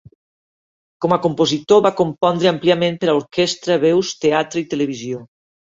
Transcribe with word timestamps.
Com 1.05 1.13
a 1.17 1.19
compositor, 1.25 1.83
va 1.87 1.91
compondre 2.01 2.51
àmpliament 2.53 2.99
per 3.05 3.13
a 3.13 3.15
orquestra, 3.21 3.79
veus, 3.87 4.15
teatre 4.27 4.65
i 4.65 4.69
televisió. 4.77 5.25